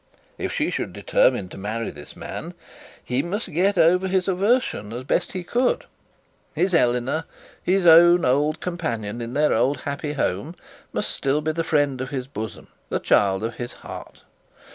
If 0.39 0.51
she 0.51 0.71
should 0.71 0.93
determine 0.93 1.47
to 1.49 1.59
marry 1.59 1.91
this 1.91 2.15
man, 2.15 2.55
he 3.03 3.21
must 3.21 3.51
get 3.53 3.77
over 3.77 4.07
his 4.07 4.27
aversion 4.27 4.91
as 4.93 5.03
best 5.03 5.33
he 5.33 5.43
could. 5.43 5.85
His 6.55 6.73
Eleanor, 6.73 7.25
his 7.61 7.85
own 7.85 8.25
old 8.25 8.59
companion 8.61 9.21
in 9.21 9.33
their 9.35 9.53
old 9.53 9.81
happy 9.81 10.13
home, 10.13 10.55
must 10.91 11.11
still 11.11 11.39
be 11.39 11.53
friend 11.61 12.01
of 12.01 12.09
his 12.09 12.25
bosom, 12.25 12.69
the 12.89 12.97
child 12.99 13.43
of 13.43 13.57
his 13.57 13.73
heart. 13.85 14.23